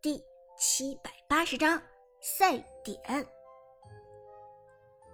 [0.00, 0.22] 第
[0.56, 1.82] 七百八十章
[2.20, 2.52] 赛
[2.84, 3.26] 点。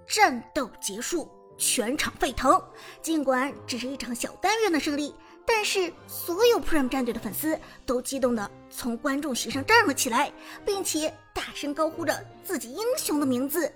[0.06, 1.26] 战斗结束，
[1.56, 2.62] 全场沸腾。
[3.00, 5.14] 尽管只是一场小单元的胜利，
[5.46, 10.30] 但是所有 Prime 战队的粉丝都激动的从观众席上站了起来，
[10.66, 13.73] 并且大声高呼着自己英雄的名字。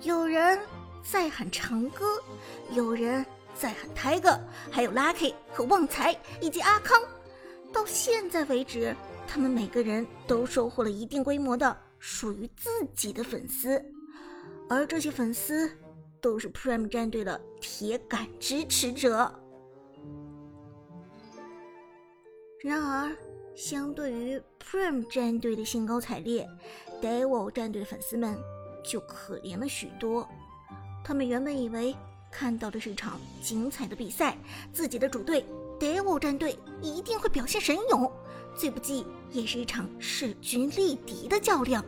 [0.00, 0.58] 有人
[1.02, 2.06] 在喊长歌，
[2.70, 3.24] 有人
[3.54, 4.40] 在喊 Tiger，
[4.70, 6.98] 还有 Lucky 和旺财以及阿康。
[7.72, 8.94] 到现在为止，
[9.26, 13.82] 他们每个人都收获了一定规模的属于自己的粉丝，
[14.68, 15.70] 而这些粉丝
[16.20, 19.32] 都是 Prime 战队的铁杆支持者。
[22.62, 23.16] 然而，
[23.54, 26.46] 相对于 Prime 战队的兴高采烈
[27.00, 28.36] ，Devil 战队的粉丝们
[28.84, 30.28] 就可怜了许多。
[31.02, 31.96] 他们原本以为
[32.30, 34.36] 看到的是场精彩的比赛，
[34.72, 35.44] 自己的主队。
[35.80, 38.12] Devil 战队一定会表现神勇，
[38.54, 41.82] 最不济也是一场势均力敌的较量。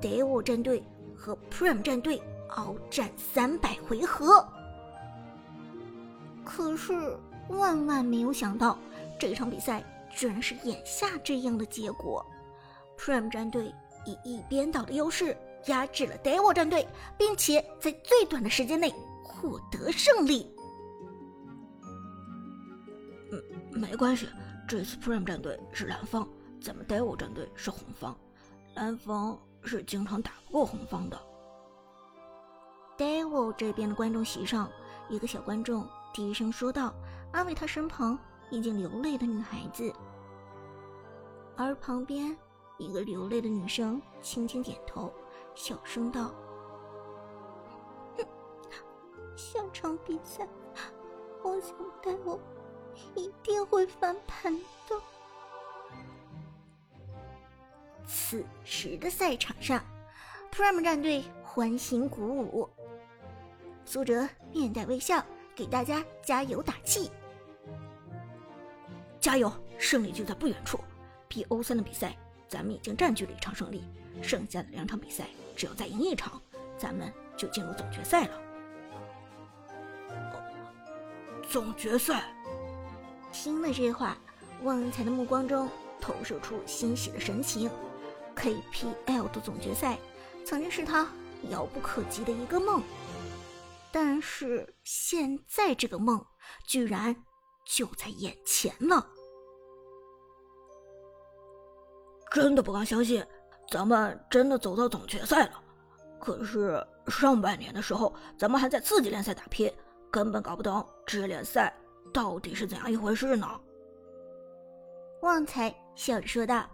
[0.00, 0.82] Devil 战队
[1.16, 4.46] 和 Prime 战队鏖战三百回合，
[6.44, 7.18] 可是
[7.48, 8.78] 万万没有想到，
[9.18, 9.82] 这场比赛
[10.14, 12.24] 居然是眼下这样的结果。
[12.96, 13.74] Prime 战队
[14.06, 16.86] 以一边倒的优势压制了 Devil 战队，
[17.18, 20.48] 并且在最短的时间内获得胜利。
[23.72, 24.28] 没关系，
[24.68, 26.28] 这次 Prime 战队是蓝方，
[26.60, 28.16] 咱们 Devil 战队是红方，
[28.74, 31.18] 蓝方是经常打不过红方的。
[32.98, 34.70] Devil 这边的观众席上，
[35.08, 36.94] 一个小观众低声说道，
[37.32, 38.18] 安慰他身旁
[38.50, 39.92] 已经流泪的女孩子。
[41.56, 42.36] 而旁边
[42.78, 45.12] 一个流泪的女生轻轻点头，
[45.54, 46.32] 小声道
[49.34, 50.46] ：“下场比赛，
[51.42, 52.38] 我想带我。”
[53.14, 54.52] 一定会翻盘
[54.88, 55.00] 的。
[58.06, 59.84] 此时的赛场上
[60.50, 62.68] ，Prime 战队欢欣鼓舞，
[63.84, 65.24] 苏哲面带微笑
[65.54, 67.10] 给大家加油打气。
[69.20, 70.78] 加油，胜利就在不远处。
[71.28, 72.16] BO 三的比赛，
[72.48, 73.84] 咱们已经占据了一场胜利，
[74.20, 76.42] 剩下的两场比赛，只要再赢一场，
[76.76, 78.40] 咱们就进入总决赛了。
[81.48, 82.34] 总决赛。
[83.42, 84.16] 听了这话，
[84.62, 85.68] 旺财的目光中
[86.00, 87.68] 投射出欣喜的神情。
[88.36, 89.98] KPL 的总决赛
[90.46, 91.08] 曾经是他
[91.50, 92.80] 遥不可及的一个梦，
[93.90, 96.24] 但是现在这个梦
[96.68, 97.16] 居然
[97.66, 99.04] 就在眼前了。
[102.30, 103.26] 真的不敢相信，
[103.68, 105.60] 咱们真的走到总决赛了。
[106.20, 109.68] 可是上半年的时候，咱们还在次级联赛打拼，
[110.12, 111.76] 根本搞不懂职业联赛。
[112.12, 113.48] 到底是怎样一回事呢？
[115.22, 116.68] 旺财笑着说道：“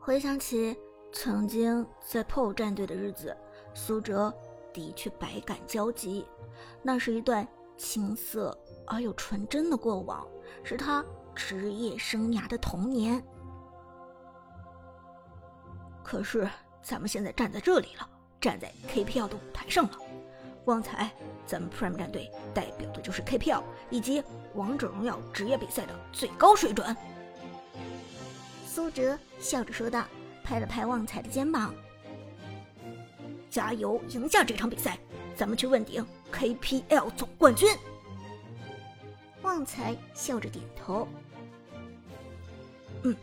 [0.00, 0.76] 回想起
[1.12, 3.36] 曾经在 PO 战队的日子，
[3.74, 4.34] 苏哲
[4.72, 6.26] 的确百感交集。
[6.82, 10.26] 那是一段青涩而又纯真的过往，
[10.64, 11.04] 是他
[11.34, 13.22] 职业生涯的童年。
[16.02, 16.48] 可是
[16.82, 18.10] 咱们现在站在这里了，
[18.40, 19.98] 站在 KPL 的舞台上了。”
[20.68, 21.10] 旺财，
[21.46, 26.94] 咱们 Prime 战队代表的就是 KPL 以及王者荣耀职业比赛的最高水准。
[28.66, 30.04] 苏哲笑着说道，
[30.44, 31.74] 拍了拍旺财的肩膀
[33.48, 34.98] ：“加油，赢下这场比赛，
[35.34, 37.74] 咱们去问鼎 KPL 总冠军。”
[39.40, 41.08] 旺财笑着点头
[43.04, 43.16] ：“嗯，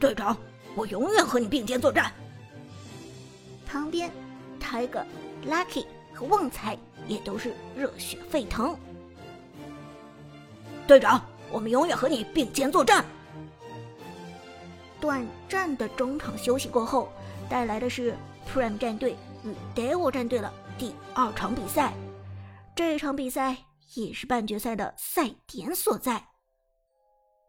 [0.00, 0.36] 队长，
[0.74, 2.12] 我永远和你并肩作战。”
[3.64, 4.10] 旁边
[4.60, 5.04] ，Tiger、
[5.46, 5.86] Lucky。
[6.24, 6.76] 旺财
[7.06, 8.76] 也都是热血沸腾。
[10.86, 13.04] 队长，我们永远和你并肩作战。
[15.00, 17.08] 短暂的中场休息过后，
[17.48, 18.16] 带来的是
[18.46, 21.92] Prime 战队与 Devil 战队的第二场比赛。
[22.74, 23.56] 这场比赛
[23.94, 26.22] 也是半决赛的赛点所在。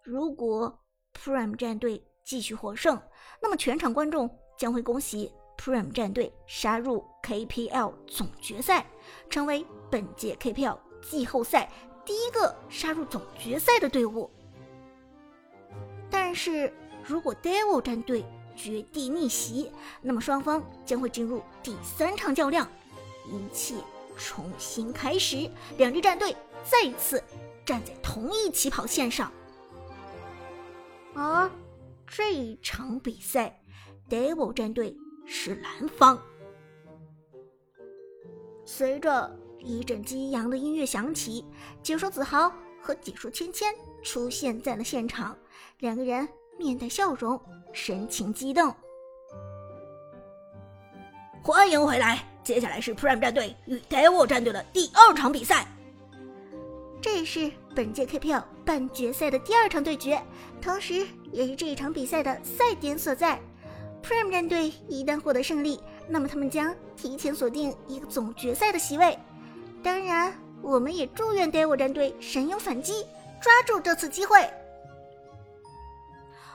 [0.03, 0.79] 如果
[1.13, 3.01] Prime 战队继续获胜，
[3.41, 5.31] 那么全场观众将会恭喜。
[5.63, 8.83] Prime 战队杀入 KPL 总决赛，
[9.29, 11.69] 成为本届 KPL 季后赛
[12.03, 14.27] 第一个杀入总决赛的队伍。
[16.09, 16.73] 但是
[17.03, 18.25] 如果 Devil 战队
[18.55, 19.71] 绝地逆袭，
[20.01, 22.67] 那么双方将会进入第三场较量，
[23.27, 23.75] 一切
[24.17, 25.47] 重新开始，
[25.77, 27.23] 两支战队再次
[27.63, 29.31] 站在同一起跑线上。
[31.13, 31.51] 而
[32.07, 33.61] 这一场比赛
[34.09, 34.97] ，Devil 战队。
[35.25, 36.19] 是蓝方。
[38.65, 41.45] 随着一阵激扬的音乐响起，
[41.83, 42.51] 解说子豪
[42.81, 43.73] 和解说芊芊
[44.03, 45.37] 出现在了现场。
[45.79, 46.27] 两个人
[46.57, 47.39] 面带笑容，
[47.73, 48.73] 神情激动。
[51.43, 52.23] 欢迎回来！
[52.43, 55.67] 接下来是 Prime 战队与 Devil 战队的第二场比赛。
[57.01, 60.21] 这也是本届 KPL 半决赛的第二场对决，
[60.61, 63.41] 同时也是这一场比赛的赛点所在。
[64.03, 69.17] Prime 战队一旦获得胜利，那么他们将提前锁定一个总决赛的席位。
[69.83, 73.05] 当然，我们也祝愿 Devil 战队神勇反击，
[73.41, 74.47] 抓住这次机会。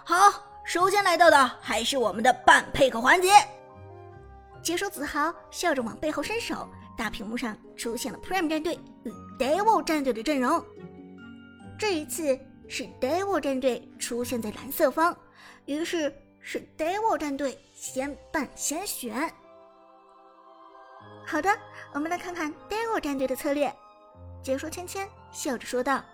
[0.04, 0.32] 好，
[0.64, 3.30] 首先来到的还是我们的半配合环节。
[4.62, 10.64] 解说子豪笑着往背后伸手，大屏幕上出现了 Prime 战队与 Devil 战队的阵容。
[11.78, 12.38] 这一次
[12.68, 15.16] 是 Devil 战队出现在蓝色方，
[15.66, 16.12] 于是
[16.48, 19.34] 是 Devil 战队先办先选。
[21.26, 21.50] 好的，
[21.92, 23.74] 我们来看看 Devil 战队的策略。
[24.44, 26.04] 解说芊芊笑着说道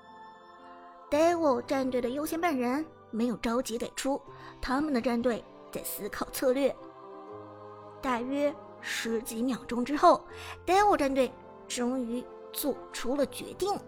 [1.11, 4.19] ：“Devil 战队的优先办人没有着急给出，
[4.59, 6.75] 他们的战队在思考策略。”
[8.01, 10.27] 大约十几秒钟之后
[10.65, 11.31] ，Devil 战队
[11.69, 12.25] 终于
[12.55, 13.79] 做出了决定，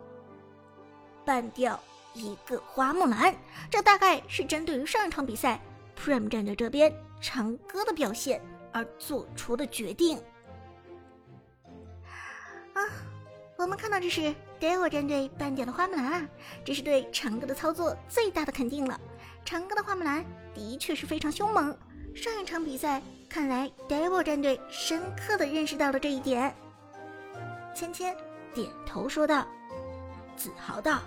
[1.25, 1.81] 办掉
[2.12, 3.35] 一个花木兰。
[3.70, 5.58] 这大概是针对于上一场比赛
[5.96, 8.41] Prime 战队这边长歌的表现
[8.73, 10.19] 而做出的决定。
[12.75, 12.82] 啊，
[13.56, 16.29] 我们看到这是 Devil 战队办掉的花木兰啊，
[16.64, 19.00] 这是对长歌的操作最大的肯定了。
[19.44, 20.25] 长歌的花木兰
[20.55, 21.76] 的确是非常凶猛。
[22.14, 26.55] 上一场比赛，看来 Devil 战队深刻的认识到了这一点。
[27.75, 28.14] 芊芊
[28.55, 29.47] 点头说道
[30.37, 31.00] ：“自豪道，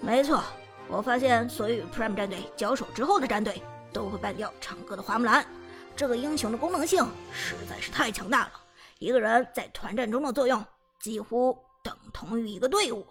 [0.00, 0.44] 没错，
[0.88, 3.60] 我发现所有与 Prime 战队交手之后的战队
[3.92, 5.46] 都会办掉唱歌的花木兰。
[5.94, 8.52] 这个英雄的功能性实在是太强大了，
[8.98, 10.64] 一个人在团战中的作用
[11.00, 13.06] 几乎等同于一个队伍。”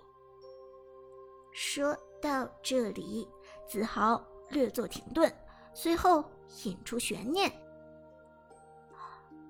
[1.53, 3.27] 说到这里，
[3.67, 5.31] 子豪略作停顿。
[5.73, 6.23] 随后
[6.63, 7.51] 引出悬念。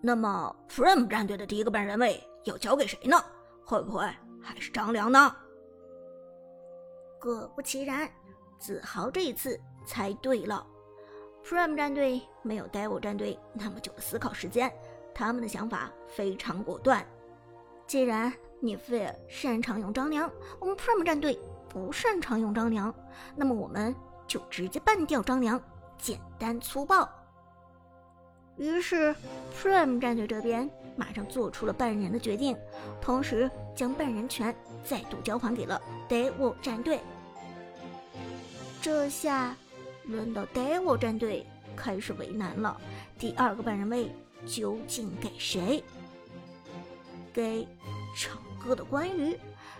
[0.01, 3.23] 那么，Prime 战队的第一个半人位要交给谁呢？
[3.63, 4.01] 会不会
[4.41, 5.35] 还是张良呢？
[7.19, 8.09] 果不其然，
[8.59, 10.65] 子豪这一次猜对了。
[11.43, 14.71] Prime 战队没有 Devil 战队那么久的思考时间，
[15.13, 17.05] 他们的想法非常果断。
[17.85, 21.39] 既然你 Fair 擅长用张良，我们 Prime 战队
[21.69, 22.93] 不擅长用张良，
[23.35, 23.95] 那么我们
[24.27, 25.61] 就直接办掉张良。
[25.97, 27.07] 简单粗暴。
[28.57, 29.13] 于是
[29.53, 32.55] ，Prime 战队这边马上做出了半人的决定，
[33.01, 36.99] 同时将半人权再度交还给了 Devil 战队。
[38.81, 39.57] 这下，
[40.03, 42.79] 轮到 Devil 战队开始为难了。
[43.19, 44.09] 第二个半人位
[44.45, 45.83] 究竟给谁？
[47.33, 47.67] 给
[48.15, 49.37] 长歌的关羽。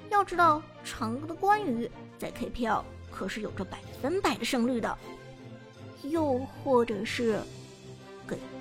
[0.10, 1.90] 要知道，长歌的关羽
[2.20, 4.98] 在 KPL 可是有着百分百的胜率的。
[6.04, 7.40] 又或者是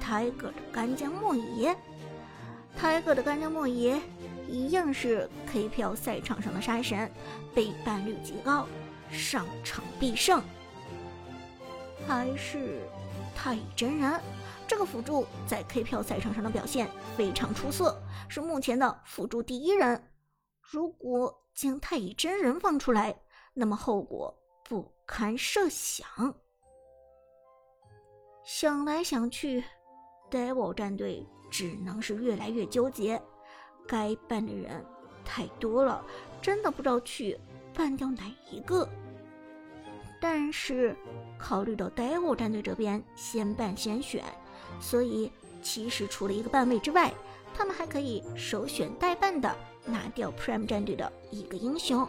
[0.04, 1.74] Tiger 的干将莫邪
[2.78, 3.98] ，Tiger 的干将莫邪
[4.46, 7.10] 一样是 KPL 赛场上的杀神，
[7.54, 8.68] 背叛率极高，
[9.10, 10.42] 上场必胜。
[12.06, 12.86] 还是
[13.34, 14.20] 太乙真人
[14.68, 16.86] 这个辅助在 KPL 赛场上的表现
[17.16, 17.98] 非常出色，
[18.28, 20.10] 是目前的辅助第一人。
[20.60, 23.16] 如果将太乙真人放出来，
[23.54, 26.06] 那么后果不堪设想。
[28.44, 29.64] 想来想去
[30.30, 33.20] ，Devil 战队只能是越来越纠结，
[33.86, 34.84] 该办的人
[35.24, 36.04] 太多了，
[36.42, 37.38] 真的不知道去
[37.72, 38.88] 办掉哪一个。
[40.20, 40.96] 但是
[41.38, 44.24] 考虑到 Devil 战队这边先办先选，
[44.80, 45.30] 所以
[45.62, 47.12] 其实除了一个办位之外，
[47.52, 49.54] 他们还可以首选代办的
[49.84, 52.08] 拿掉 Prime 战队的一个英雄。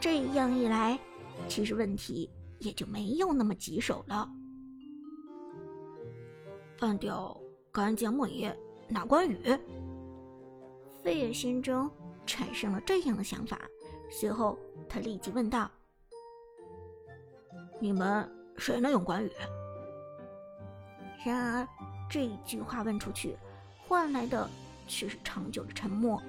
[0.00, 0.98] 这样一来，
[1.46, 4.28] 其实问题也就没有那么棘手了。
[6.78, 7.36] 办掉
[7.72, 8.56] 干将莫邪，
[8.88, 9.38] 拿关羽。
[11.02, 11.90] 费尔心中
[12.26, 13.60] 产生了这样的想法，
[14.10, 15.70] 随后他立即问道
[17.80, 19.30] ：“你们谁能用关羽？”
[21.24, 21.68] 然而
[22.10, 23.36] 这句话问出去，
[23.86, 24.48] 换来的
[24.86, 26.20] 却是长久的沉默。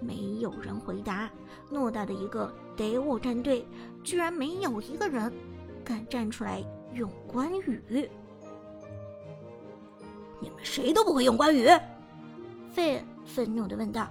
[0.00, 1.30] 没有人回答。
[1.70, 3.64] 偌大的一个 Devil 战队，
[4.04, 5.32] 居然没有一个人
[5.84, 8.10] 敢站出来用关羽。
[10.42, 11.68] 你们谁都不会用关羽？
[12.72, 14.08] 费尔愤怒的问道。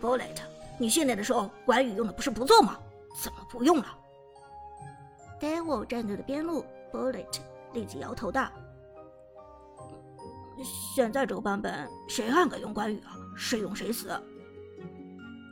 [0.00, 0.36] Bullet，
[0.80, 2.76] 你训练的时候关羽用的不是不错吗？
[3.22, 3.86] 怎么不用了
[5.40, 7.38] ？Devil 战队的边路 Bullet
[7.72, 8.50] 立即摇头道
[10.94, 13.16] ：“现在这个版本谁还敢用关羽啊？
[13.36, 14.10] 谁用谁死。”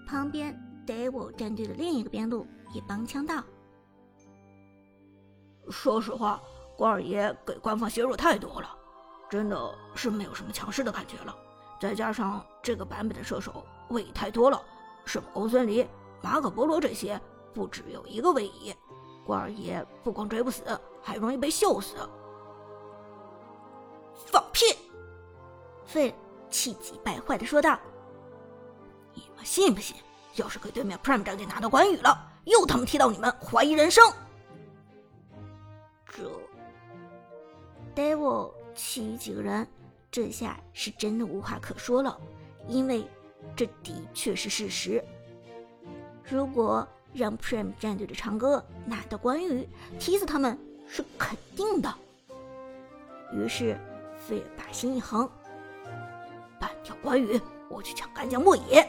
[0.08, 0.52] 旁边
[0.84, 3.42] Devil 战队的另一个边路也帮腔道
[5.70, 6.42] ：“说实话，
[6.76, 8.68] 关二爷给官方削弱太多了，
[9.34, 11.36] 真的是没有什么强势的感觉了。
[11.80, 14.62] 再加上这个版本的射手位太多了，
[15.04, 15.84] 什么公孙离、
[16.22, 17.20] 马可波罗这些，
[17.52, 18.72] 不只有一个位移。
[19.26, 20.62] 关二爷不光追不死，
[21.02, 21.96] 还容易被秀死。
[24.14, 24.66] 放屁！
[25.84, 26.14] 费
[26.48, 27.76] 气急败坏的说道
[29.14, 29.96] ：“你们信不信？
[30.36, 34.04] 要是给对面 Prime 战队拿到关羽了，又他妈踢到你们怀疑人生！”
[36.06, 36.22] 这
[37.96, 39.66] Devil 其余几个人
[40.10, 42.18] 这下是真的无话可说了，
[42.68, 43.06] 因为
[43.56, 45.02] 这的确是事实。
[46.28, 51.94] 如果让 Prime 战队的长歌拿到关羽，踢死他们是肯定的。
[53.32, 53.78] 于是
[54.16, 55.28] 费尔把心一横，
[56.58, 58.88] 半条关羽，我去抢干将莫邪。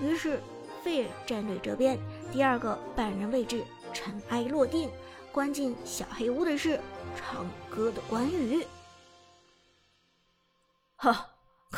[0.00, 0.40] 于是
[0.82, 1.98] 费尔战队这边
[2.32, 4.90] 第二个半人位置尘埃落定，
[5.30, 6.80] 关进小黑屋的是
[7.16, 8.66] 长歌的关羽。
[10.96, 11.14] 呵，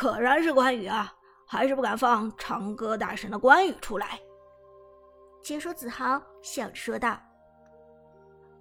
[0.00, 1.12] 果然是关羽啊！
[1.46, 4.18] 还是不敢放长歌大神的关羽出来。
[5.42, 7.20] 解说子豪笑着说道：“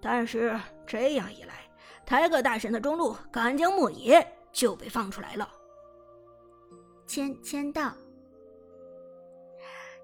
[0.00, 1.68] 但是这样一来，
[2.04, 5.50] 抬阁大神的中路干将莫邪就被放出来了。”
[7.06, 7.92] 谦谦道：“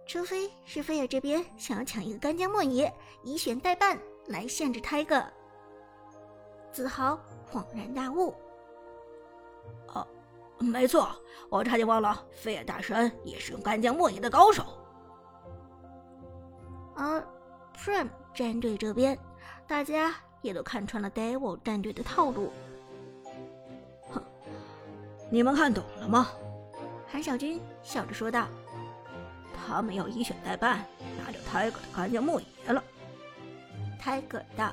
[0.07, 5.23] 除非是菲尔这边想要抢一个干将莫邪，以选代办来限制抬阁。”
[6.73, 7.19] 子豪
[7.51, 8.35] 恍然大悟
[9.95, 10.07] ：“哦，
[10.59, 11.09] 没错，
[11.49, 14.65] 我差点忘了，菲尔大神也是用干将莫邪的高手。”
[16.95, 17.27] 而
[17.77, 19.19] Prime 战队这边，
[19.67, 22.53] 大家也都看穿了 Devil 战队的套路。
[24.11, 24.23] 哼，
[25.31, 26.29] 你们看懂了吗？
[27.09, 28.47] 韩小军笑着说道
[29.53, 30.85] ：“他们要以选代办，
[31.19, 32.85] 那就 Tiger 的干将莫邪了。
[34.01, 34.73] ”Tiger 道：“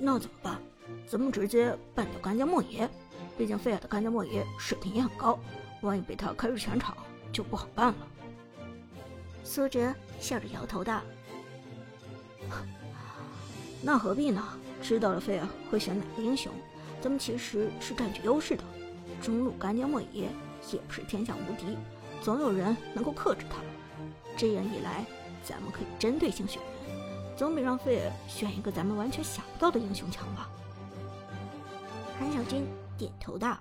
[0.00, 0.58] 那怎么办？
[1.06, 2.88] 咱们直接办掉干将莫邪？
[3.36, 5.38] 毕竟费尔的干将莫邪水平也很高，
[5.82, 6.96] 万一被他开入全场，
[7.32, 8.06] 就不好办了。”
[9.44, 11.02] 苏哲笑着摇头道
[13.82, 14.42] ：“那何必呢？
[14.82, 16.50] 知道了菲尔会选哪个英雄，
[17.02, 18.64] 咱们其实是占据优势的。
[19.20, 20.30] 中路干将莫邪
[20.72, 21.76] 也不是天下无敌，
[22.22, 23.56] 总有人能够克制他。
[24.38, 25.04] 这样一来，
[25.44, 26.70] 咱们可以针对性选人，
[27.40, 30.46] 总比让费尔选一个咱们完全想不到的英雄强吧？”
[32.18, 32.66] 韩小军
[32.98, 33.56] 点头道：“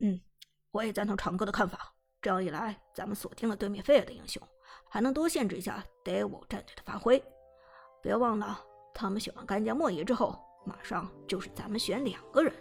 [0.00, 0.20] 嗯，
[0.70, 4.42] 我也赞同长哥的看法。”这样一来，咱们锁定了对面费尔的英雄，
[4.86, 7.24] 还能多限制一下 Devil 战队的发挥。
[8.02, 8.60] 别忘了，
[8.92, 12.52] 他们选完干将莫邪之后，马上就是咱们选两个人，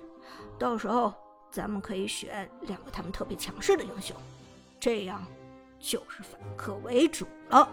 [0.58, 1.14] 到时候
[1.52, 4.16] 咱们可以选两个他们特别强势的英雄，
[4.80, 5.22] 这样
[5.78, 7.70] 就是反客为主了。